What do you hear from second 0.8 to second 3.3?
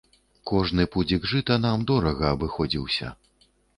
пудзік жыта нам дорага абыходзіўся.